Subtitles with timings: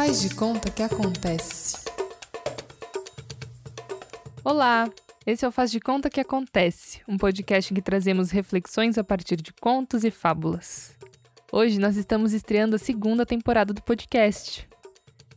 [0.00, 1.76] Faz de conta que acontece.
[4.42, 4.90] Olá,
[5.26, 9.04] esse é o Faz de Conta que Acontece, um podcast em que trazemos reflexões a
[9.04, 10.96] partir de contos e fábulas.
[11.52, 14.66] Hoje nós estamos estreando a segunda temporada do podcast.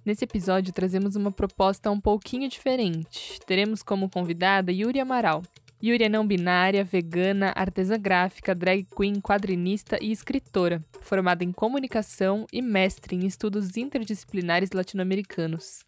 [0.06, 3.42] Nesse episódio trazemos uma proposta um pouquinho diferente.
[3.46, 5.44] Teremos como convidada Yuri Amaral,
[5.86, 12.48] Yuri é não binária, vegana, artesã gráfica, drag queen, quadrinista e escritora, formada em comunicação
[12.54, 15.84] e mestre em estudos interdisciplinares latino-americanos.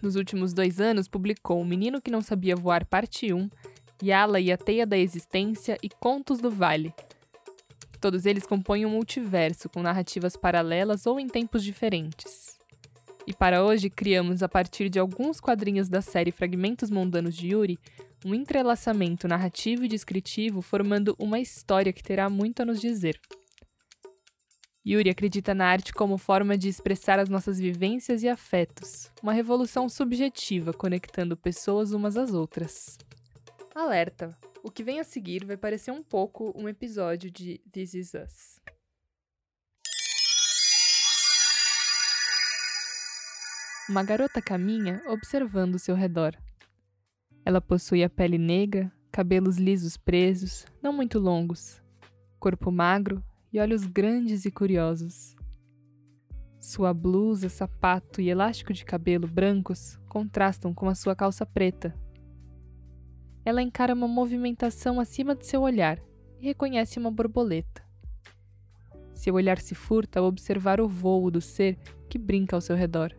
[0.00, 3.50] Nos últimos dois anos, publicou O Menino que Não Sabia Voar, Parte 1,
[4.02, 6.94] Yala e a Teia da Existência e Contos do Vale.
[8.00, 12.58] Todos eles compõem um multiverso com narrativas paralelas ou em tempos diferentes.
[13.26, 17.78] E para hoje, criamos, a partir de alguns quadrinhos da série Fragmentos Mundanos de Yuri,
[18.24, 23.20] um entrelaçamento narrativo e descritivo formando uma história que terá muito a nos dizer.
[24.84, 29.88] Yuri acredita na arte como forma de expressar as nossas vivências e afetos, uma revolução
[29.88, 32.98] subjetiva conectando pessoas umas às outras.
[33.74, 34.36] Alerta!
[34.64, 38.60] O que vem a seguir vai parecer um pouco um episódio de This Is Us.
[43.88, 46.36] Uma garota caminha observando seu redor.
[47.44, 51.82] Ela possui a pele negra, cabelos lisos presos, não muito longos,
[52.38, 55.34] corpo magro e olhos grandes e curiosos.
[56.60, 61.92] Sua blusa, sapato e elástico de cabelo brancos contrastam com a sua calça preta.
[63.44, 66.00] Ela encara uma movimentação acima de seu olhar
[66.38, 67.82] e reconhece uma borboleta.
[69.12, 71.76] Seu olhar se furta ao observar o vôo do ser
[72.08, 73.12] que brinca ao seu redor.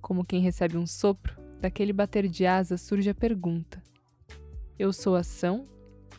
[0.00, 3.82] Como quem recebe um sopro, daquele bater de asas surge a pergunta:
[4.78, 5.64] Eu sou ação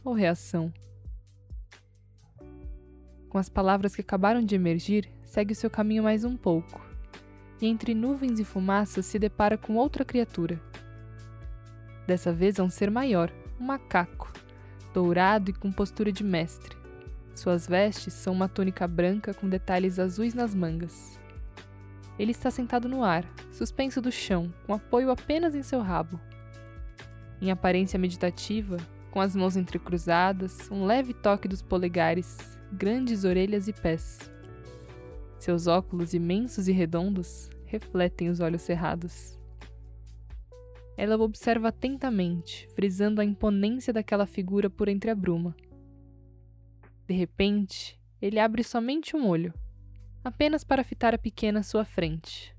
[0.03, 0.73] ou reação?
[3.29, 6.81] Com as palavras que acabaram de emergir, segue o seu caminho mais um pouco,
[7.61, 10.59] e entre nuvens e fumaças se depara com outra criatura.
[12.07, 14.33] Dessa vez é um ser maior, um macaco,
[14.95, 16.75] dourado e com postura de mestre.
[17.35, 21.19] Suas vestes são uma túnica branca com detalhes azuis nas mangas.
[22.17, 26.19] Ele está sentado no ar, suspenso do chão, com apoio apenas em seu rabo.
[27.41, 28.77] Em aparência meditativa,
[29.11, 34.31] com as mãos entrecruzadas, um leve toque dos polegares, grandes orelhas e pés.
[35.37, 39.37] Seus óculos imensos e redondos refletem os olhos cerrados.
[40.97, 45.53] Ela o observa atentamente, frisando a imponência daquela figura por entre a bruma.
[47.05, 49.53] De repente, ele abre somente um olho
[50.25, 52.55] apenas para fitar a pequena à sua frente.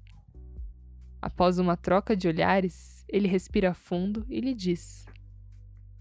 [1.20, 5.04] Após uma troca de olhares, ele respira fundo e lhe diz: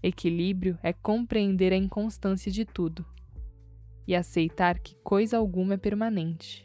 [0.00, 3.04] Equilíbrio é compreender a inconstância de tudo
[4.06, 6.64] e aceitar que coisa alguma é permanente.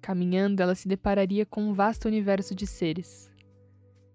[0.00, 3.28] Caminhando, ela se depararia com um vasto universo de seres.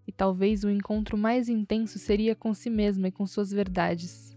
[0.08, 4.31] E talvez o encontro mais intenso seria com si mesma e com suas verdades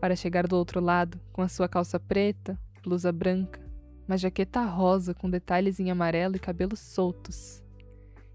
[0.00, 3.60] para chegar do outro lado com a sua calça preta, blusa branca,
[4.06, 7.62] uma jaqueta rosa com detalhes em amarelo e cabelos soltos.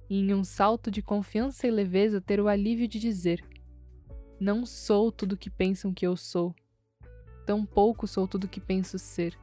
[0.09, 3.43] E em um salto de confiança e leveza ter o alívio de dizer:
[4.39, 6.53] Não sou tudo o que pensam que eu sou.
[7.45, 9.37] Tampouco sou tudo o que penso ser.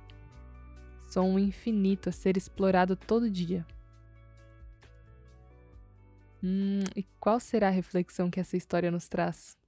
[1.09, 3.66] Sou um infinito a ser explorado todo dia.
[6.42, 9.59] Hum, e qual será a reflexão que essa história nos traz?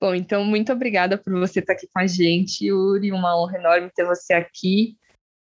[0.00, 3.12] Bom, então muito obrigada por você estar aqui com a gente, Yuri.
[3.12, 4.96] Uma honra enorme ter você aqui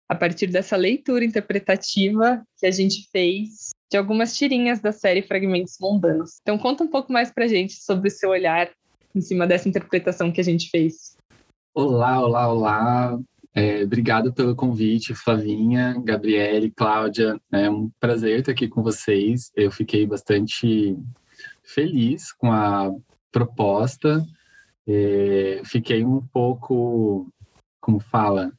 [0.10, 5.78] a partir dessa leitura interpretativa que a gente fez de algumas tirinhas da série Fragmentos
[5.80, 6.40] Mundanos.
[6.42, 8.70] Então conta um pouco mais para a gente sobre o seu olhar
[9.16, 11.16] em cima dessa interpretação que a gente fez.
[11.74, 13.20] Olá, olá, olá.
[13.56, 17.40] É, obrigado pelo convite, Flavinha, Gabriele, Cláudia.
[17.50, 19.52] É um prazer estar aqui com vocês.
[19.56, 20.98] Eu fiquei bastante
[21.64, 22.94] feliz com a
[23.32, 24.22] proposta
[24.90, 27.32] é, fiquei um pouco,
[27.80, 28.52] como fala,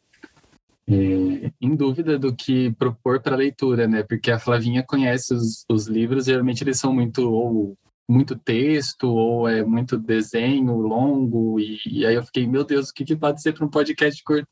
[0.89, 4.05] é, em dúvida do que propor para leitura, né?
[4.05, 7.77] Porque a Flavinha conhece os, os livros, geralmente eles são muito ou
[8.09, 12.95] muito texto ou é muito desenho longo e, e aí eu fiquei meu Deus o
[12.95, 14.49] que, que pode ser para um podcast curto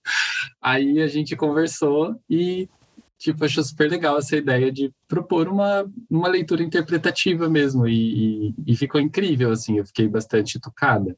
[0.63, 2.69] aí a gente conversou e
[3.19, 8.55] tipo achou super legal essa ideia de propor uma, uma leitura interpretativa mesmo e, e,
[8.69, 11.17] e ficou incrível assim eu fiquei bastante tocada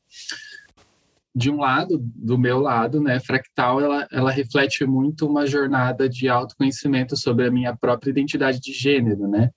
[1.35, 6.29] de um lado, do meu lado, né, Fractal, ela, ela reflete muito uma jornada de
[6.29, 9.51] autoconhecimento sobre a minha própria identidade de gênero, né,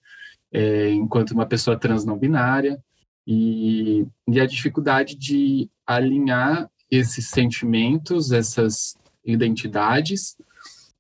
[0.52, 2.80] é, enquanto uma pessoa trans não binária,
[3.26, 10.36] E, e a dificuldade de alinhar esses sentimentos, essas identidades,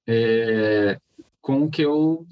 [0.07, 0.97] é,
[1.41, 2.25] com o que eu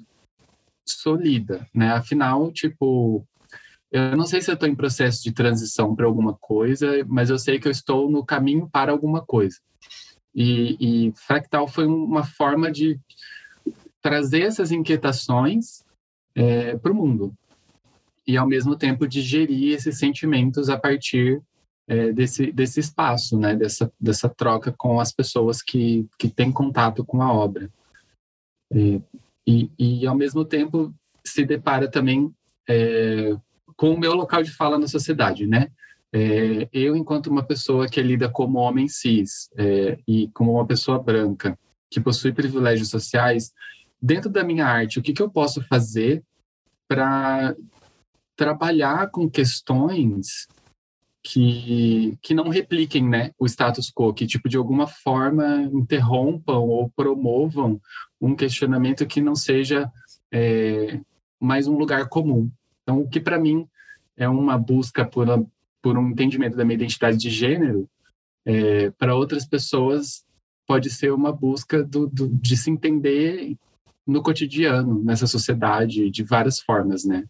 [0.86, 1.92] sou lida, né?
[1.92, 3.28] Afinal, tipo,
[3.92, 7.38] eu não sei se eu estou em processo de transição para alguma coisa, mas eu
[7.38, 9.58] sei que eu estou no caminho para alguma coisa.
[10.34, 10.78] E,
[11.08, 12.98] e fractal foi uma forma de
[14.02, 15.84] trazer essas inquietações
[16.34, 17.34] é, para o mundo
[18.26, 21.42] e ao mesmo tempo digerir esses sentimentos a partir
[21.88, 23.56] é, desse, desse espaço, né?
[23.56, 27.70] dessa, dessa troca com as pessoas que, que têm contato com a obra.
[28.72, 29.02] É,
[29.46, 30.94] e, e, ao mesmo tempo,
[31.26, 32.34] se depara também
[32.70, 33.36] é,
[33.76, 35.70] com o meu local de fala na sociedade, né?
[36.14, 41.02] É, eu, enquanto uma pessoa que lida como homem cis é, e como uma pessoa
[41.02, 41.58] branca
[41.90, 43.54] que possui privilégios sociais,
[44.02, 46.24] dentro da minha arte, o que, que eu posso fazer
[46.88, 47.56] para
[48.36, 50.48] trabalhar com questões
[51.24, 56.90] que, que não repliquem né, o status quo, que tipo de alguma forma interrompam ou
[56.90, 57.80] promovam
[58.20, 59.90] um questionamento que não seja
[60.32, 61.00] é,
[61.40, 62.50] mais um lugar comum.
[62.92, 63.66] Então, o que para mim
[64.18, 65.26] é uma busca por,
[65.82, 67.90] por um entendimento da minha identidade de gênero,
[68.46, 70.26] é, para outras pessoas
[70.68, 73.56] pode ser uma busca do, do, de se entender
[74.06, 77.24] no cotidiano, nessa sociedade, de várias formas, né?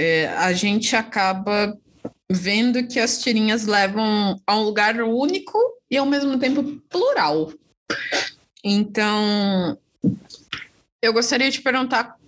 [0.00, 1.78] É, a gente acaba
[2.28, 5.58] vendo que as tirinhas levam a um lugar único
[5.88, 7.52] e ao mesmo tempo plural.
[8.64, 9.78] Então,
[11.00, 12.18] eu gostaria de perguntar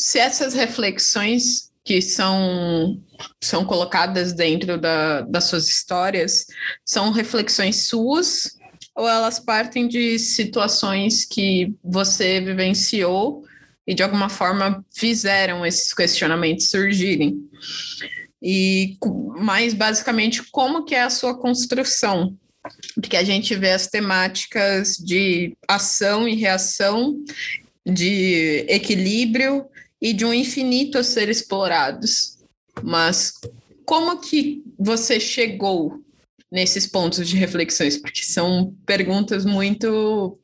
[0.00, 2.98] se essas reflexões que são,
[3.38, 6.46] são colocadas dentro da, das suas histórias
[6.82, 8.56] são reflexões suas
[8.96, 13.44] ou elas partem de situações que você vivenciou
[13.86, 17.38] e de alguma forma fizeram esses questionamentos surgirem.
[18.42, 18.96] E
[19.36, 22.34] mais basicamente como que é a sua construção?
[22.94, 27.22] Porque a gente vê as temáticas de ação e reação,
[27.84, 29.66] de equilíbrio
[30.00, 32.38] e de um infinito a ser explorados.
[32.82, 33.34] Mas
[33.84, 36.00] como que você chegou
[36.50, 37.98] nesses pontos de reflexões?
[37.98, 40.38] Porque são perguntas muito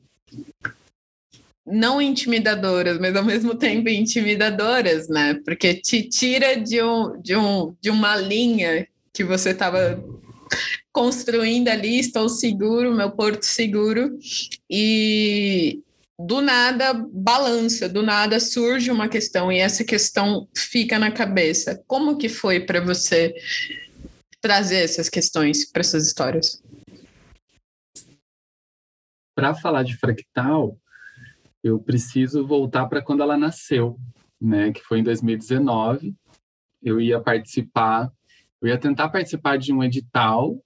[1.65, 5.33] não intimidadoras, mas ao mesmo tempo intimidadoras, né?
[5.43, 10.01] Porque te tira de, um, de, um, de uma linha que você estava
[10.93, 14.17] construindo ali, estou seguro, meu porto seguro,
[14.69, 15.81] e
[16.19, 21.83] do nada balança, do nada surge uma questão e essa questão fica na cabeça.
[21.85, 23.35] Como que foi para você
[24.41, 26.61] trazer essas questões para essas histórias?
[29.35, 30.75] Para falar de fractal,
[31.63, 33.99] eu preciso voltar para quando ela nasceu,
[34.41, 34.71] né?
[34.71, 36.15] Que foi em 2019.
[36.81, 38.11] Eu ia participar,
[38.59, 40.59] eu ia tentar participar de um edital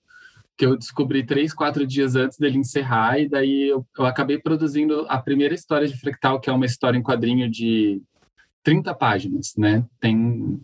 [0.61, 5.07] que eu descobri três, quatro dias antes dele encerrar, e daí eu, eu acabei produzindo
[5.09, 7.99] a primeira história de Fractal, que é uma história em quadrinho de
[8.61, 9.83] 30 páginas, né?
[9.99, 10.61] Tem,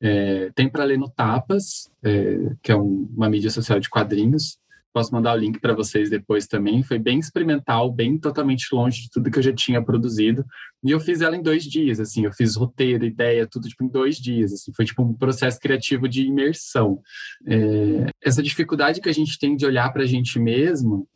[0.00, 4.56] é, tem para ler no Tapas, é, que é um, uma mídia social de quadrinhos,
[4.94, 6.80] Posso mandar o link para vocês depois também.
[6.84, 10.46] Foi bem experimental, bem totalmente longe de tudo que eu já tinha produzido.
[10.84, 12.24] E eu fiz ela em dois dias, assim.
[12.24, 14.52] Eu fiz roteiro, ideia, tudo tipo em dois dias.
[14.52, 14.72] Assim.
[14.72, 17.00] Foi tipo um processo criativo de imersão.
[17.44, 21.08] É, essa dificuldade que a gente tem de olhar para a gente mesmo,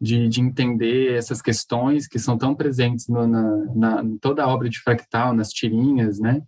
[0.00, 4.48] de, de, entender essas questões que são tão presentes no, na, na, em toda a
[4.48, 6.42] obra de Fractal, nas tirinhas, né?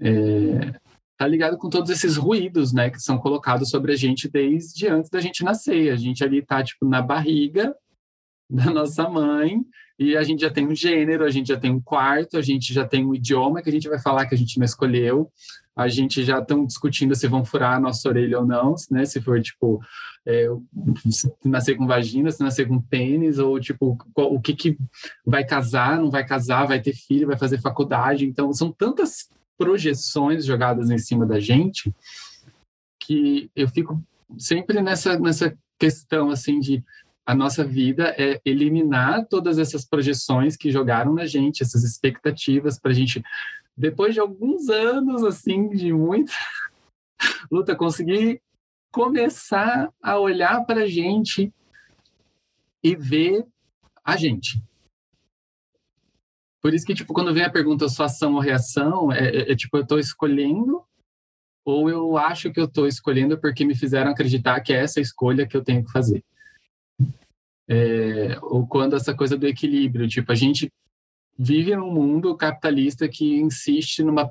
[0.00, 0.80] É,
[1.20, 5.10] tá ligado com todos esses ruídos, né, que são colocados sobre a gente desde antes
[5.10, 5.92] da gente nascer.
[5.92, 7.76] A gente ali tá tipo na barriga
[8.48, 9.60] da nossa mãe
[9.98, 12.72] e a gente já tem um gênero, a gente já tem um quarto, a gente
[12.72, 15.30] já tem um idioma que a gente vai falar que a gente não escolheu.
[15.76, 19.04] A gente já estão discutindo se vão furar a nossa orelha ou não, né?
[19.04, 19.78] Se for tipo
[20.26, 20.46] é,
[21.44, 24.78] nascer com vagina, se nascer com pênis, ou tipo, o que, que
[25.26, 28.24] vai casar, não vai casar, vai ter filho, vai fazer faculdade.
[28.24, 29.28] Então, são tantas
[29.60, 31.94] projeções jogadas em cima da gente
[32.98, 34.02] que eu fico
[34.38, 36.82] sempre nessa, nessa questão assim de
[37.26, 42.90] a nossa vida é eliminar todas essas projeções que jogaram na gente, essas expectativas para
[42.90, 43.22] a gente,
[43.76, 46.32] depois de alguns anos assim de muita
[47.52, 48.40] luta, conseguir
[48.90, 51.52] começar a olhar para a gente
[52.82, 53.44] e ver
[54.02, 54.58] a gente.
[56.62, 59.56] Por isso que, tipo, quando vem a pergunta sua ação ou reação, é, é, é
[59.56, 60.82] tipo, eu estou escolhendo
[61.64, 65.46] ou eu acho que eu estou escolhendo porque me fizeram acreditar que é essa escolha
[65.46, 66.24] que eu tenho que fazer.
[67.68, 70.70] É, ou quando essa coisa do equilíbrio, tipo, a gente
[71.38, 74.30] vive num mundo capitalista que insiste numa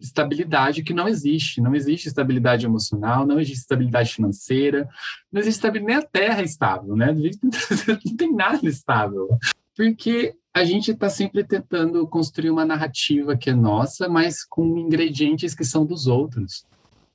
[0.00, 1.60] estabilidade que não existe.
[1.60, 4.88] Não existe estabilidade emocional, não existe estabilidade financeira,
[5.30, 7.12] não existe estabilidade, nem a terra é estável, né?
[7.12, 9.28] Não tem nada estável.
[9.76, 15.54] Porque a gente está sempre tentando construir uma narrativa que é nossa, mas com ingredientes
[15.54, 16.64] que são dos outros.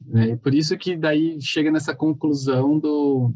[0.06, 0.36] Né?
[0.38, 3.34] Por isso que daí chega nessa conclusão do,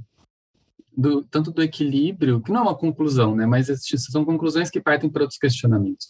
[0.96, 3.68] do, tanto do equilíbrio, que não é uma conclusão, né, mas
[4.12, 6.08] são conclusões que partem para outros questionamentos.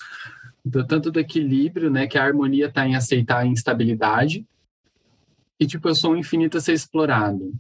[0.66, 4.46] Então, tanto do equilíbrio, né, que a harmonia está em aceitar a instabilidade,
[5.60, 7.52] e tipo, eu sou um infinito a ser explorado.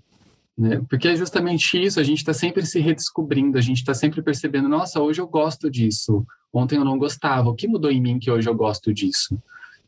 [0.57, 0.81] Né?
[0.89, 4.67] Porque é justamente isso, a gente está sempre se redescobrindo, a gente está sempre percebendo,
[4.67, 8.31] nossa, hoje eu gosto disso, ontem eu não gostava, o que mudou em mim que
[8.31, 9.39] hoje eu gosto disso?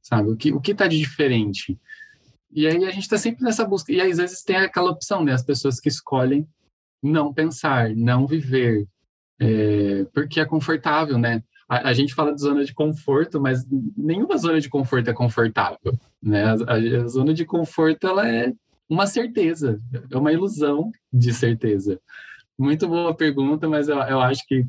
[0.01, 1.77] Sabe, o que o está de diferente?
[2.51, 5.33] E aí a gente está sempre nessa busca, e às vezes tem aquela opção, né,
[5.33, 6.47] as pessoas que escolhem
[7.01, 8.87] não pensar, não viver,
[9.39, 11.41] é, porque é confortável, né?
[11.67, 15.97] A, a, gente fala de zona de conforto, mas nenhuma zona de conforto é confortável,
[16.21, 16.43] né?
[16.43, 18.53] A, a, a zona de conforto ela é
[18.89, 19.79] uma certeza,
[20.11, 21.99] é uma ilusão de certeza.
[22.57, 24.65] Muito boa pergunta, mas eu, eu acho que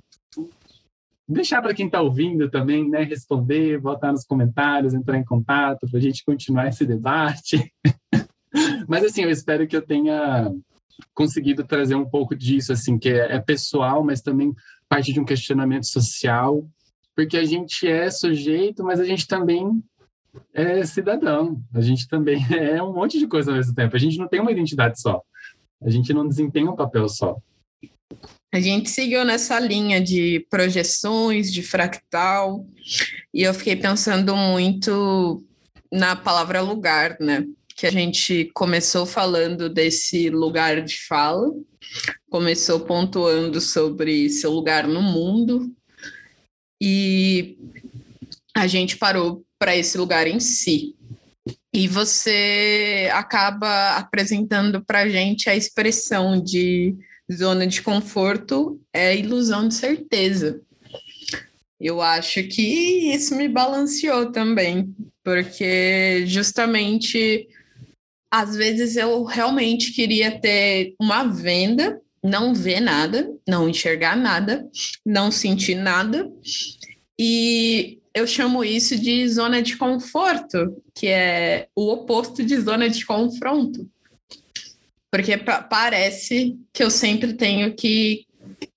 [1.26, 5.98] deixar para quem está ouvindo também, né, responder, botar nos comentários, entrar em contato para
[5.98, 7.72] a gente continuar esse debate.
[8.86, 10.52] mas assim, eu espero que eu tenha
[11.14, 14.52] conseguido trazer um pouco disso, assim, que é, é pessoal, mas também
[14.88, 16.68] parte de um questionamento social,
[17.14, 19.82] porque a gente é sujeito, mas a gente também
[20.52, 23.96] é cidadão, a gente também é um monte de coisa ao mesmo tempo.
[23.96, 25.22] A gente não tem uma identidade só,
[25.82, 27.36] a gente não desempenha um papel só.
[28.52, 32.66] A gente seguiu nessa linha de projeções, de fractal,
[33.32, 35.44] e eu fiquei pensando muito
[35.92, 37.46] na palavra lugar, né?
[37.80, 41.50] que a gente começou falando desse lugar de fala,
[42.28, 45.74] começou pontuando sobre seu lugar no mundo,
[46.78, 47.56] e
[48.54, 50.96] a gente parou para esse lugar em si.
[51.72, 56.96] E você acaba apresentando para a gente a expressão de
[57.32, 60.60] zona de conforto é ilusão de certeza.
[61.78, 67.46] Eu acho que isso me balanceou também, porque justamente
[68.32, 74.68] às vezes eu realmente queria ter uma venda, não ver nada, não enxergar nada,
[75.04, 76.30] não sentir nada.
[77.18, 83.04] E eu chamo isso de zona de conforto, que é o oposto de zona de
[83.04, 83.88] confronto.
[85.12, 88.24] Porque parece que eu sempre tenho que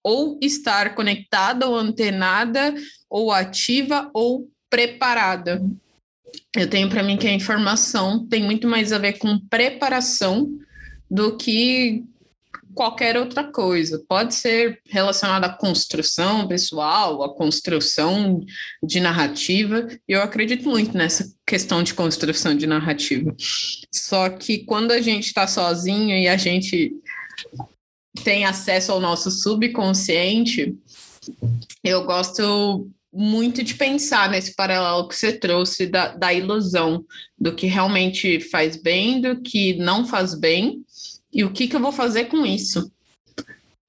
[0.03, 2.73] ou estar conectada ou antenada,
[3.09, 5.61] ou ativa ou preparada
[6.55, 10.51] eu tenho para mim que a informação tem muito mais a ver com preparação
[11.09, 12.03] do que
[12.73, 14.03] qualquer outra coisa.
[14.07, 18.41] Pode ser relacionada à construção pessoal, à construção
[18.83, 19.87] de narrativa.
[20.07, 23.35] Eu acredito muito nessa questão de construção de narrativa.
[23.93, 26.93] Só que quando a gente está sozinho e a gente
[28.23, 30.75] tem acesso ao nosso subconsciente,
[31.83, 37.05] eu gosto muito de pensar nesse paralelo que você trouxe da, da ilusão,
[37.37, 40.83] do que realmente faz bem, do que não faz bem,
[41.33, 42.91] e o que, que eu vou fazer com isso.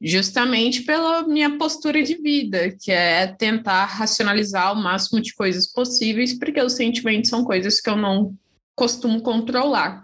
[0.00, 6.38] Justamente pela minha postura de vida, que é tentar racionalizar o máximo de coisas possíveis,
[6.38, 8.34] porque os sentimentos são coisas que eu não
[8.74, 10.02] costumo controlar.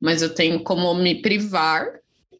[0.00, 1.86] Mas eu tenho como me privar,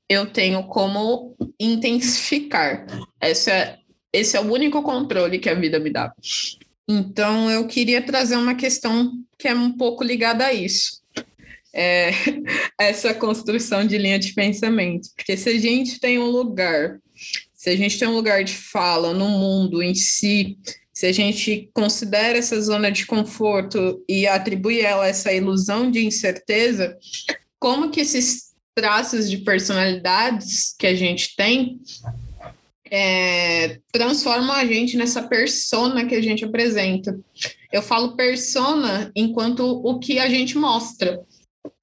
[0.09, 2.87] eu tenho como intensificar.
[3.21, 3.80] Essa é
[4.12, 6.12] esse é o único controle que a vida me dá.
[6.88, 11.00] Então, eu queria trazer uma questão que é um pouco ligada a isso.
[11.73, 12.11] É,
[12.79, 15.09] essa construção de linha de pensamento.
[15.17, 16.99] Porque se a gente tem um lugar,
[17.55, 20.57] se a gente tem um lugar de fala no mundo em si,
[20.93, 26.97] se a gente considera essa zona de conforto e atribui ela essa ilusão de incerteza,
[27.59, 31.81] como que esses traços de personalidades que a gente tem
[32.91, 37.19] é, transforma a gente nessa persona que a gente apresenta.
[37.73, 41.21] Eu falo persona enquanto o que a gente mostra,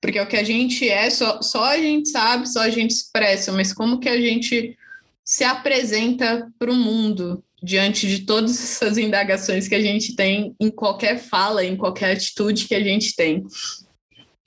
[0.01, 3.51] porque o que a gente é, só, só a gente sabe, só a gente expressa,
[3.51, 4.77] mas como que a gente
[5.24, 10.69] se apresenta para o mundo diante de todas essas indagações que a gente tem em
[10.69, 13.46] qualquer fala, em qualquer atitude que a gente tem.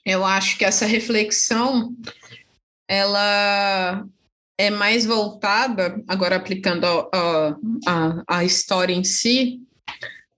[0.05, 1.95] Eu acho que essa reflexão
[2.89, 4.05] ela
[4.57, 7.57] é mais voltada, agora aplicando a,
[7.87, 9.59] a, a história em si,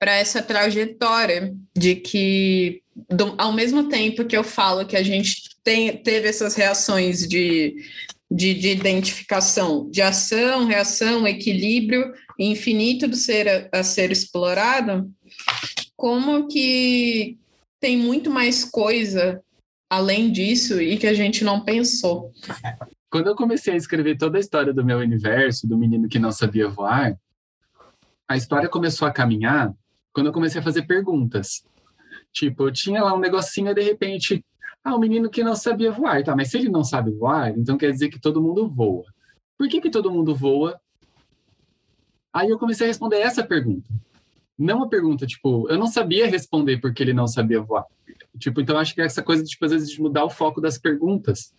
[0.04, 5.44] para essa trajetória de que, do, ao mesmo tempo que eu falo que a gente
[5.64, 7.74] tem, teve essas reações de,
[8.30, 15.10] de, de identificação, de ação, reação, equilíbrio infinito do ser a, a ser explorado,
[15.96, 17.40] como que
[17.80, 19.42] tem muito mais coisa
[19.90, 22.30] além disso e que a gente não pensou.
[23.10, 26.34] Quando eu comecei a escrever toda a história do meu universo, do menino que não
[26.34, 27.18] sabia voar,
[28.28, 29.74] a história começou a caminhar
[30.14, 31.66] quando eu comecei a fazer perguntas.
[32.32, 34.46] Tipo, eu tinha lá um negocinho e de repente,
[34.84, 36.36] ah, o menino que não sabia voar, tá?
[36.36, 39.06] Mas se ele não sabe voar, então quer dizer que todo mundo voa.
[39.58, 40.80] Por que, que todo mundo voa?
[42.32, 43.90] Aí eu comecei a responder essa pergunta.
[44.58, 47.86] Não a pergunta, tipo, eu não sabia responder porque ele não sabia voar.
[48.38, 50.78] Tipo, então acho que é essa coisa, tipo, às vezes de mudar o foco das
[50.78, 51.54] perguntas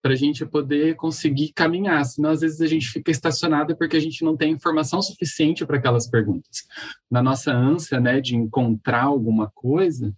[0.00, 2.04] para a gente poder conseguir caminhar.
[2.04, 5.76] Senão, às vezes, a gente fica estacionado porque a gente não tem informação suficiente para
[5.76, 6.66] aquelas perguntas.
[7.10, 10.14] Na nossa ânsia né, de encontrar alguma coisa,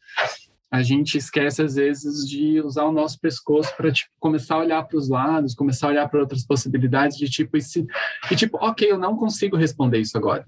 [0.70, 4.82] a gente esquece, às vezes, de usar o nosso pescoço para tipo, começar a olhar
[4.84, 7.84] para os lados, começar a olhar para outras possibilidades de tipo, e, se,
[8.30, 10.46] e tipo, ok, eu não consigo responder isso agora.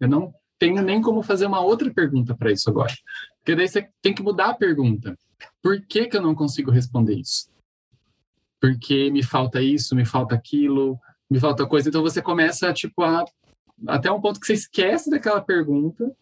[0.00, 2.92] Eu não tenho nem como fazer uma outra pergunta para isso agora.
[3.38, 5.18] Porque daí você tem que mudar a pergunta.
[5.60, 7.51] Por que, que eu não consigo responder isso?
[8.62, 10.96] Porque me falta isso, me falta aquilo,
[11.28, 11.88] me falta coisa.
[11.88, 13.24] Então você começa, tipo, a,
[13.88, 16.14] até um ponto que você esquece daquela pergunta.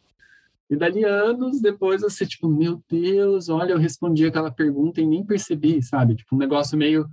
[0.70, 5.22] E dali anos depois você, tipo, meu Deus, olha, eu respondi aquela pergunta e nem
[5.22, 6.14] percebi, sabe?
[6.14, 7.06] Tipo, um negócio meio.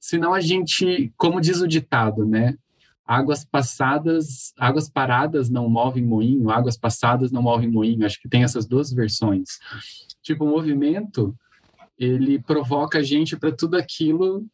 [0.00, 2.56] Senão a gente, como diz o ditado, né?
[3.04, 8.06] águas passadas, águas paradas não movem moinho, águas passadas não movem moinho.
[8.06, 9.58] Acho que tem essas duas versões.
[10.22, 11.36] Tipo, o movimento,
[11.98, 14.46] ele provoca a gente para tudo aquilo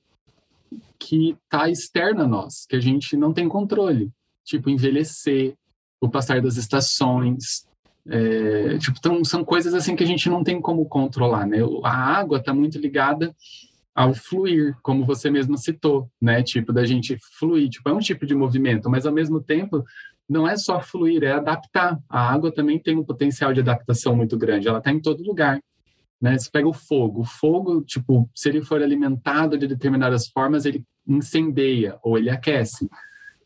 [0.98, 4.10] que está externo a nós, que a gente não tem controle.
[4.44, 5.54] Tipo, envelhecer,
[6.00, 7.66] o passar das estações,
[8.08, 11.58] é, tipo, então, são coisas assim que a gente não tem como controlar, né?
[11.84, 13.34] A água está muito ligada
[13.94, 16.42] ao fluir, como você mesmo citou, né?
[16.42, 19.84] Tipo, da gente fluir, tipo, é um tipo de movimento, mas ao mesmo tempo
[20.28, 21.98] não é só fluir, é adaptar.
[22.08, 25.60] A água também tem um potencial de adaptação muito grande, ela está em todo lugar.
[26.20, 26.36] Né?
[26.36, 30.84] Você pega o fogo, o fogo, tipo, se ele for alimentado de determinadas formas, ele
[31.06, 32.88] incendeia ou ele aquece.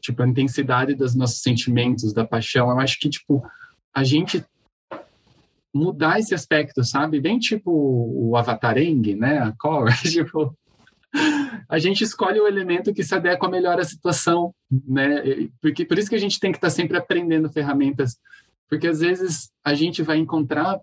[0.00, 3.44] Tipo, a intensidade dos nossos sentimentos, da paixão, eu acho que, tipo,
[3.94, 4.44] a gente
[5.74, 7.20] mudar esse aspecto, sabe?
[7.20, 9.38] Bem tipo o Avatareng, né?
[9.38, 10.56] A Korra, tipo,
[11.68, 15.48] a gente escolhe o elemento que se adequa melhor à situação, né?
[15.60, 18.18] Porque por isso que a gente tem que estar sempre aprendendo ferramentas,
[18.68, 20.80] porque às vezes a gente vai encontrar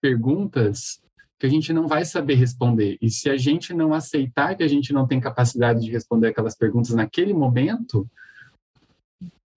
[0.00, 1.00] perguntas
[1.38, 2.98] que a gente não vai saber responder.
[3.00, 6.54] E se a gente não aceitar que a gente não tem capacidade de responder aquelas
[6.54, 8.08] perguntas naquele momento,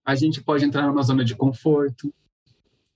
[0.05, 2.13] a gente pode entrar numa zona de conforto,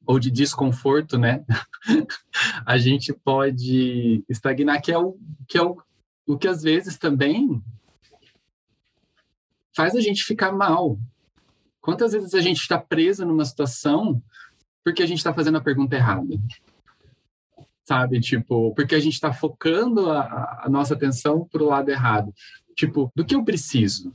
[0.08, 1.44] ou de desconforto, né?
[2.66, 5.78] a gente pode estagnar, que é o que é o,
[6.26, 7.62] o que às vezes também
[9.76, 10.98] faz a gente ficar mal.
[11.82, 14.22] Quantas vezes a gente está preso numa situação
[14.84, 16.40] porque a gente está fazendo a pergunta errada?
[17.88, 22.34] Sabe, tipo, porque a gente está focando a, a nossa atenção para o lado errado.
[22.76, 24.14] Tipo, do que eu preciso?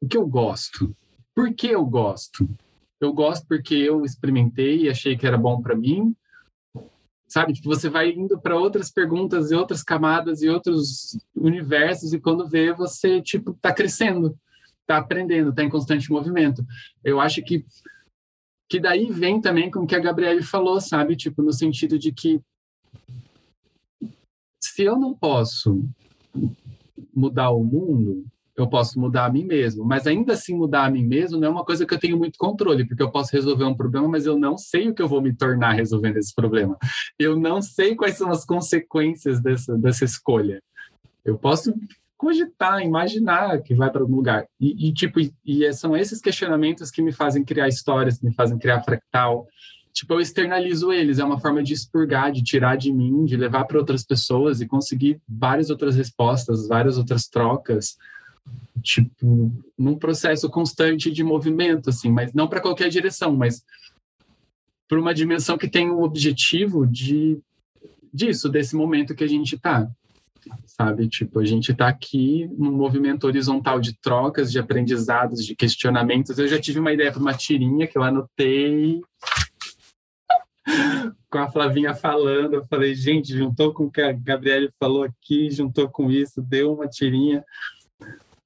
[0.00, 0.96] O que eu gosto?
[1.34, 2.48] Por que eu gosto?
[3.00, 6.14] eu gosto porque eu experimentei e achei que era bom para mim.
[7.26, 12.18] Sabe, tipo, você vai indo para outras perguntas e outras camadas e outros universos e
[12.18, 14.36] quando vê você tipo tá crescendo,
[14.86, 16.64] tá aprendendo, tá em constante movimento.
[17.04, 17.64] Eu acho que
[18.68, 22.12] que daí vem também com o que a Gabriele falou, sabe, tipo, no sentido de
[22.12, 22.40] que
[24.60, 25.88] se eu não posso
[27.14, 28.24] mudar o mundo,
[28.56, 31.50] eu posso mudar a mim mesmo, mas ainda assim mudar a mim mesmo não é
[31.50, 34.36] uma coisa que eu tenho muito controle, porque eu posso resolver um problema, mas eu
[34.36, 36.76] não sei o que eu vou me tornar resolvendo esse problema.
[37.16, 40.60] Eu não sei quais são as consequências dessa, dessa escolha.
[41.24, 41.72] Eu posso
[42.18, 44.46] cogitar, imaginar que vai para algum lugar.
[44.60, 48.34] E, e tipo, e, e são esses questionamentos que me fazem criar histórias, que me
[48.34, 49.46] fazem criar fractal.
[49.92, 53.64] Tipo, eu externalizo eles, é uma forma de expurgar, de tirar de mim, de levar
[53.64, 57.96] para outras pessoas e conseguir várias outras respostas, várias outras trocas
[58.82, 63.62] tipo, num processo constante de movimento, assim, mas não para qualquer direção, mas
[64.88, 67.38] para uma dimensão que tem o objetivo de
[68.12, 69.88] disso, desse momento que a gente está,
[70.66, 71.08] sabe?
[71.08, 76.38] Tipo, a gente está aqui num movimento horizontal de trocas, de aprendizados, de questionamentos.
[76.38, 79.00] Eu já tive uma ideia para uma tirinha que eu anotei
[81.30, 85.50] com a Flavinha falando, eu falei, gente, juntou com o que a Gabriele falou aqui,
[85.50, 87.44] juntou com isso, deu uma tirinha.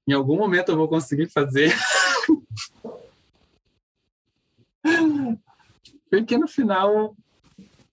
[0.06, 1.72] Em algum momento eu vou conseguir fazer.
[6.10, 7.16] Porque no final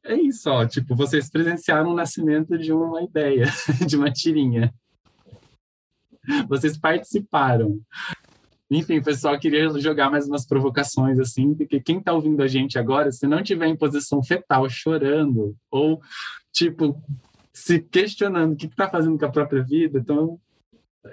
[0.09, 3.45] é isso, ó, tipo, vocês presenciaram o nascimento de uma ideia,
[3.87, 4.73] de uma tirinha.
[6.47, 7.79] Vocês participaram.
[8.71, 13.11] Enfim, pessoal queria jogar mais umas provocações assim, porque quem está ouvindo a gente agora,
[13.11, 15.99] se não tiver em posição fetal, chorando, ou
[16.51, 17.01] tipo,
[17.51, 20.39] se questionando o que está fazendo com a própria vida, então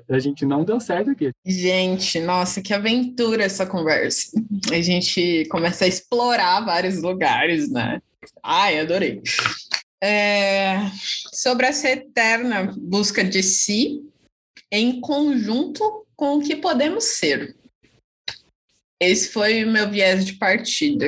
[0.09, 1.31] a gente não deu certo aqui.
[1.45, 4.31] Gente, nossa, que aventura essa conversa.
[4.71, 8.01] A gente começa a explorar vários lugares, né?
[8.43, 9.23] Ai, adorei.
[10.03, 10.77] É,
[11.33, 14.03] sobre essa eterna busca de si
[14.71, 17.57] em conjunto com o que podemos ser.
[19.01, 21.07] Esse foi o meu viés de partida.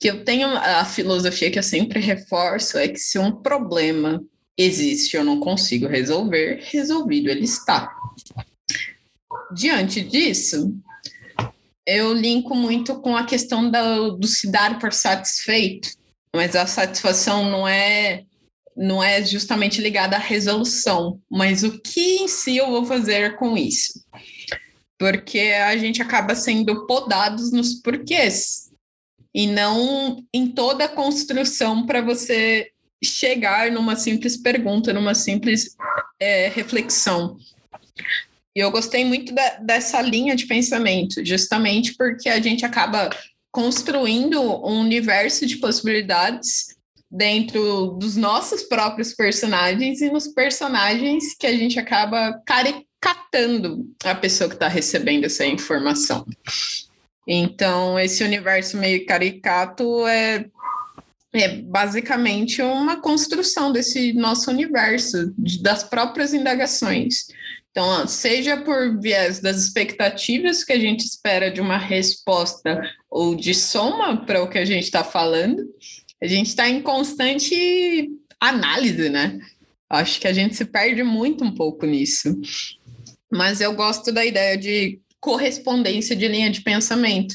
[0.00, 4.22] Que eu tenho a filosofia que eu sempre reforço é que se um problema
[4.56, 7.92] existe, eu não consigo resolver, resolvido ele está.
[9.52, 10.74] Diante disso,
[11.86, 15.90] eu linko muito com a questão do, do se dar por satisfeito,
[16.34, 18.24] mas a satisfação não é
[18.76, 23.56] não é justamente ligada à resolução, mas o que em si eu vou fazer com
[23.56, 24.04] isso.
[24.98, 28.72] Porque a gente acaba sendo podados nos porquês
[29.32, 32.68] e não em toda a construção para você
[33.04, 35.76] chegar numa simples pergunta, numa simples
[36.18, 37.36] é, reflexão.
[38.56, 43.08] E eu gostei muito da, dessa linha de pensamento, justamente porque a gente acaba
[43.54, 46.76] construindo um universo de possibilidades
[47.08, 54.48] dentro dos nossos próprios personagens e nos personagens que a gente acaba caricatando a pessoa
[54.48, 56.26] que está recebendo essa informação.
[57.28, 60.46] Então, esse universo meio caricato é
[61.32, 67.26] é basicamente uma construção desse nosso universo, das próprias indagações.
[67.74, 73.52] Então, seja por viés das expectativas que a gente espera de uma resposta ou de
[73.52, 75.60] soma para o que a gente está falando,
[76.22, 79.40] a gente está em constante análise, né?
[79.90, 82.40] Acho que a gente se perde muito um pouco nisso.
[83.28, 87.34] Mas eu gosto da ideia de correspondência de linha de pensamento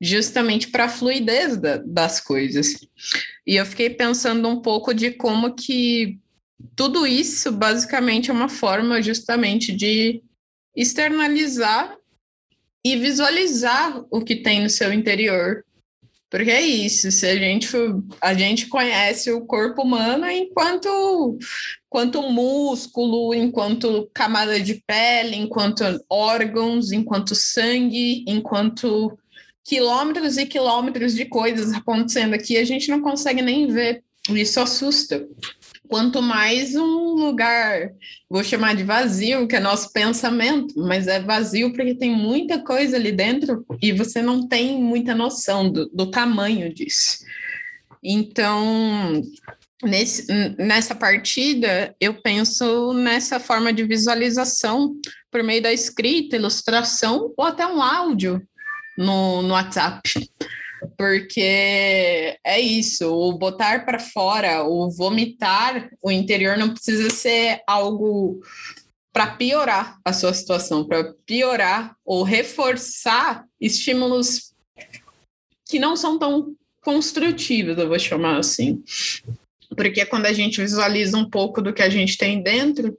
[0.00, 2.76] justamente para a fluidez da, das coisas.
[3.44, 6.20] E eu fiquei pensando um pouco de como que
[6.76, 10.22] tudo isso basicamente é uma forma justamente de
[10.76, 11.96] externalizar
[12.84, 15.64] e visualizar o que tem no seu interior.
[16.30, 17.68] Porque é isso, se a gente,
[18.18, 21.38] a gente conhece o corpo humano enquanto,
[21.86, 29.18] enquanto músculo, enquanto camada de pele, enquanto órgãos, enquanto sangue, enquanto
[29.62, 34.02] quilômetros e quilômetros de coisas acontecendo aqui, a gente não consegue nem ver.
[34.30, 35.28] Isso assusta.
[35.92, 37.90] Quanto mais um lugar,
[38.26, 42.96] vou chamar de vazio, que é nosso pensamento, mas é vazio porque tem muita coisa
[42.96, 47.18] ali dentro e você não tem muita noção do, do tamanho disso.
[48.02, 49.22] Então,
[49.82, 50.26] nesse,
[50.56, 54.96] nessa partida, eu penso nessa forma de visualização
[55.30, 58.40] por meio da escrita, ilustração ou até um áudio
[58.96, 60.00] no, no WhatsApp.
[60.96, 68.40] Porque é isso, o botar para fora, o vomitar o interior não precisa ser algo
[69.12, 74.52] para piorar a sua situação, para piorar ou reforçar estímulos
[75.68, 78.82] que não são tão construtivos, eu vou chamar assim.
[79.76, 82.98] Porque quando a gente visualiza um pouco do que a gente tem dentro,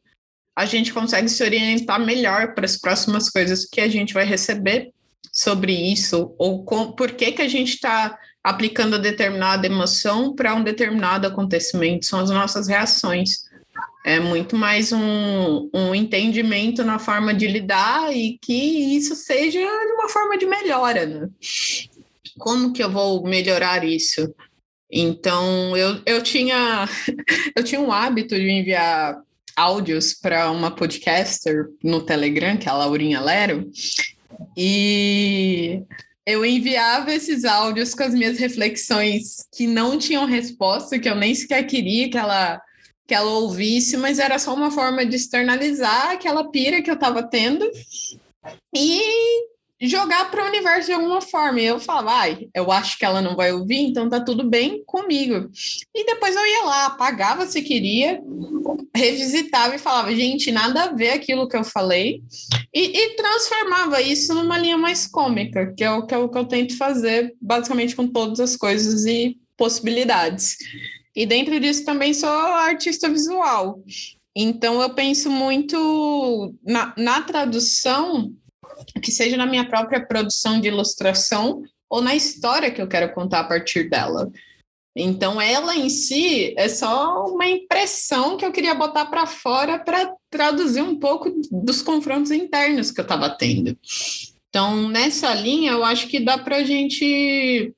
[0.55, 4.91] a gente consegue se orientar melhor para as próximas coisas que a gente vai receber
[5.31, 10.63] sobre isso, ou com, por que, que a gente está aplicando determinada emoção para um
[10.63, 13.45] determinado acontecimento, são as nossas reações.
[14.05, 19.59] É muito mais um, um entendimento na forma de lidar e que isso seja
[19.95, 21.05] uma forma de melhora.
[21.05, 21.29] Né?
[22.37, 24.35] Como que eu vou melhorar isso?
[24.91, 26.87] Então, eu, eu, tinha,
[27.55, 29.21] eu tinha um hábito de enviar
[29.55, 33.71] áudios para uma podcaster no Telegram, que é a Laurinha Lero,
[34.55, 35.83] e
[36.25, 41.35] eu enviava esses áudios com as minhas reflexões que não tinham resposta, que eu nem
[41.35, 42.61] sequer queria que ela
[43.05, 47.21] que ela ouvisse, mas era só uma forma de externalizar aquela pira que eu estava
[47.21, 47.69] tendo.
[48.73, 49.01] E
[49.87, 51.59] jogar para o universo de alguma forma.
[51.59, 54.83] E eu falava, ai, eu acho que ela não vai ouvir, então tá tudo bem
[54.85, 55.49] comigo.
[55.93, 58.21] E depois eu ia lá, apagava se queria,
[58.95, 62.21] revisitava e falava, gente, nada a ver aquilo que eu falei,
[62.73, 66.37] e, e transformava isso numa linha mais cômica, que é, o, que é o que
[66.37, 70.57] eu tento fazer basicamente com todas as coisas e possibilidades.
[71.15, 73.83] E dentro disso também sou artista visual.
[74.35, 78.33] Então eu penso muito na, na tradução
[79.01, 83.41] que seja na minha própria produção de ilustração ou na história que eu quero contar
[83.41, 84.31] a partir dela.
[84.95, 90.13] Então, ela em si é só uma impressão que eu queria botar para fora para
[90.29, 93.75] traduzir um pouco dos confrontos internos que eu estava tendo.
[94.49, 97.73] Então, nessa linha, eu acho que dá para a gente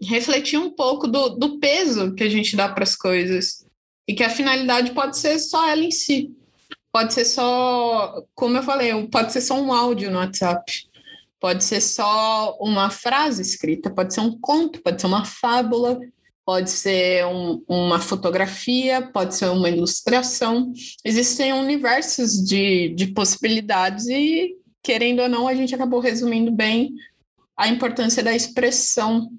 [0.00, 3.66] refletir um pouco do, do peso que a gente dá para as coisas
[4.08, 6.30] e que a finalidade pode ser só ela em si.
[6.94, 10.72] Pode ser só, como eu falei, pode ser só um áudio no WhatsApp.
[11.40, 15.98] Pode ser só uma frase escrita, pode ser um conto, pode ser uma fábula,
[16.46, 20.72] pode ser um, uma fotografia, pode ser uma ilustração.
[21.04, 26.94] Existem universos de, de possibilidades e, querendo ou não, a gente acabou resumindo bem
[27.56, 29.32] a importância da expressão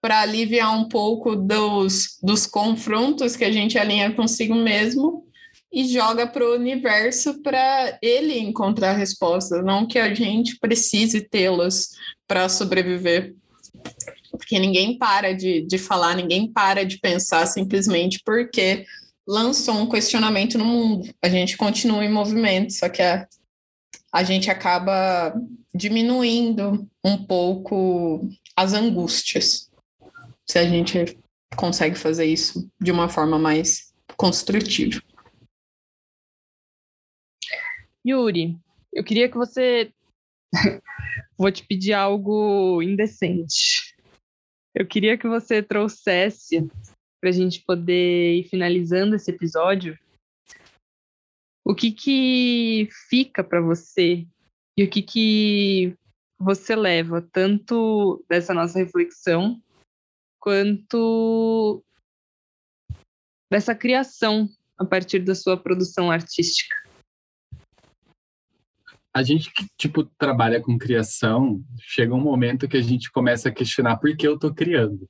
[0.00, 5.27] para aliviar um pouco dos, dos confrontos que a gente alinha consigo mesmo
[5.72, 11.90] e joga para o universo para ele encontrar respostas, não que a gente precise tê-las
[12.26, 13.34] para sobreviver.
[14.30, 18.86] Porque ninguém para de, de falar, ninguém para de pensar simplesmente porque
[19.26, 21.12] lançou um questionamento no mundo.
[21.22, 23.26] A gente continua em movimento, só que a,
[24.12, 25.34] a gente acaba
[25.74, 28.26] diminuindo um pouco
[28.56, 29.70] as angústias.
[30.48, 31.18] Se a gente
[31.56, 35.02] consegue fazer isso de uma forma mais construtiva.
[38.08, 38.58] Yuri,
[38.90, 39.92] eu queria que você.
[41.36, 43.94] Vou te pedir algo indecente.
[44.74, 46.66] Eu queria que você trouxesse,
[47.20, 49.98] para a gente poder ir finalizando esse episódio,
[51.64, 54.26] o que que fica para você
[54.76, 55.94] e o que que
[56.38, 59.60] você leva tanto dessa nossa reflexão
[60.40, 61.84] quanto
[63.50, 66.87] dessa criação a partir da sua produção artística
[69.18, 73.52] a gente que, tipo, trabalha com criação, chega um momento que a gente começa a
[73.52, 75.08] questionar por que eu estou criando.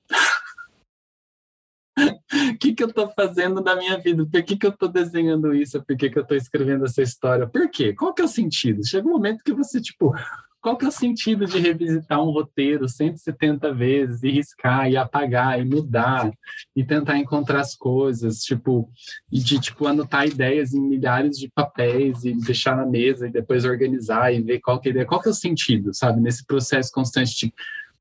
[1.99, 1.99] O
[2.59, 4.25] que, que eu estou fazendo na minha vida?
[4.25, 5.83] Por que, que eu estou desenhando isso?
[5.85, 7.47] Por que, que eu estou escrevendo essa história?
[7.47, 7.93] Por quê?
[7.93, 8.87] Qual que é o sentido?
[8.87, 10.15] Chega um momento que você, tipo,
[10.61, 15.61] qual que é o sentido de revisitar um roteiro 170 vezes e riscar e apagar
[15.61, 16.31] e mudar
[16.75, 18.91] e tentar encontrar as coisas, tipo,
[19.31, 23.65] e de tipo anotar ideias em milhares de papéis e deixar na mesa e depois
[23.65, 26.45] organizar e ver qual que é a ideia, qual que é o sentido, sabe, nesse
[26.45, 27.55] processo constante de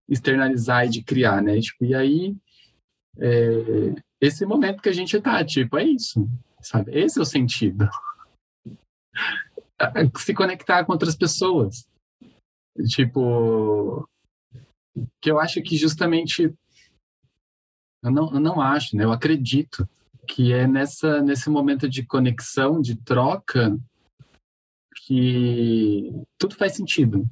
[0.09, 1.59] externalizar e de criar, né?
[1.59, 2.35] Tipo, e aí
[3.19, 6.27] é, esse momento que a gente tá, tipo, é isso,
[6.61, 6.91] sabe?
[6.97, 7.87] Esse é o sentido.
[10.17, 11.87] Se conectar com outras pessoas
[12.85, 14.07] Tipo,
[15.21, 16.53] que eu acho que justamente
[18.03, 19.03] eu não, eu não acho, né?
[19.03, 19.87] Eu acredito
[20.27, 23.77] que é nessa nesse momento de conexão, de troca,
[25.05, 27.27] que tudo faz sentido.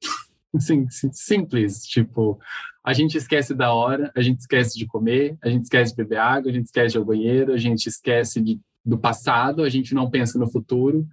[0.58, 2.40] Sim, simples, tipo,
[2.82, 6.18] a gente esquece da hora, a gente esquece de comer, a gente esquece de beber
[6.18, 9.68] água, a gente esquece de ir ao banheiro, a gente esquece de, do passado, a
[9.68, 11.06] gente não pensa no futuro.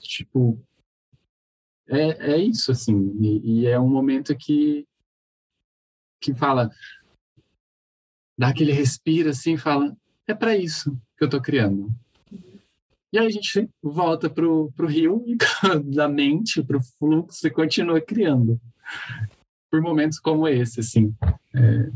[0.00, 0.60] Tipo,
[1.88, 4.86] é, é isso, assim, e, e é um momento que,
[6.20, 6.70] que fala,
[8.38, 9.96] dá aquele respiro assim, fala,
[10.26, 11.88] é para isso que eu estou criando.
[13.12, 15.24] E aí a gente volta pro, pro rio,
[15.84, 18.60] da mente, pro fluxo e continua criando.
[19.70, 21.14] Por momentos como esse, assim.
[21.54, 21.90] É...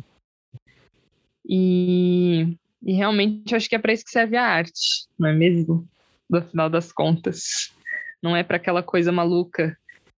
[1.44, 5.87] E, e realmente acho que é para isso que serve a arte, não é mesmo?
[6.29, 7.74] No final das contas.
[8.22, 9.76] Não é para aquela coisa maluca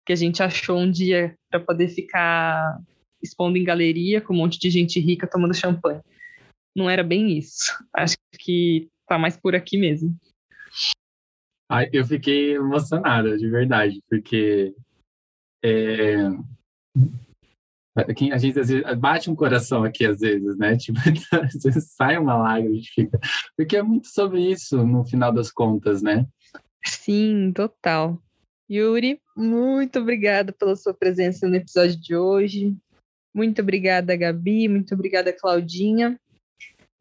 [0.07, 2.81] que a gente achou um dia para poder ficar
[3.23, 6.01] expondo em galeria com um monte de gente rica tomando champanhe.
[6.75, 7.77] Não era bem isso.
[7.95, 10.17] Acho que tá mais por aqui mesmo.
[11.69, 14.75] Ai, eu fiquei emocionada, de verdade, porque
[15.63, 16.27] é...
[17.97, 20.75] a gente às vezes bate um coração aqui às vezes, né?
[20.79, 20.99] Tipo,
[21.33, 23.21] às vezes sai uma lágrima, a gente fica.
[23.57, 26.27] Porque é muito sobre isso, no final das contas, né?
[26.85, 28.19] Sim, total.
[28.71, 32.77] Yuri, muito obrigada pela sua presença no episódio de hoje.
[33.35, 34.69] Muito obrigada, Gabi.
[34.69, 36.19] Muito obrigada, Claudinha.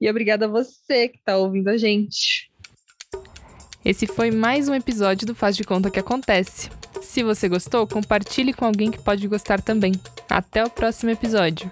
[0.01, 2.49] E obrigada a você que está ouvindo a gente.
[3.83, 6.69] Esse foi mais um episódio do Faz de Conta que Acontece.
[7.01, 9.93] Se você gostou, compartilhe com alguém que pode gostar também.
[10.29, 11.69] Até o próximo episódio.